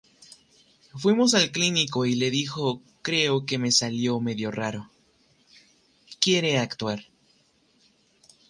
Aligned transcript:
Fuimos 0.95 1.35
al 1.35 1.51
clínico 1.51 2.07
y 2.07 2.15
le 2.15 2.31
dijo 2.31 2.81
Creo 3.03 3.45
que 3.45 3.59
me 3.59 3.71
salió 3.71 4.19
medio 4.19 4.49
raro… 4.49 4.89
quiere 6.19 6.57
actuar. 6.57 7.05